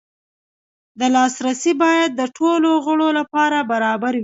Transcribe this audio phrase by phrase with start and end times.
[0.99, 4.19] دا لاسرسی باید د ټولو غړو لپاره برابر وي.